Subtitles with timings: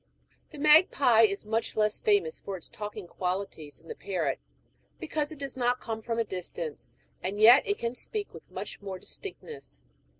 [0.51, 4.39] The magpie is much less famous for its talking qualities than the parrot,
[4.99, 6.89] because it does not come from a distance,
[7.21, 9.79] and yet it can speak with much more distinctness.